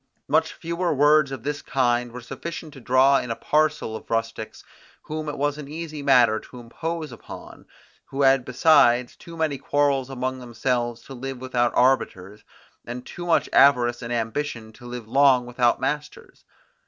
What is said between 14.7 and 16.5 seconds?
to live long without masters.